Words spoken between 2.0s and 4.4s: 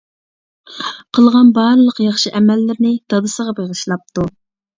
ياخشى ئەمەللىرىنى دادىسىغا بېغىشلاپتۇ.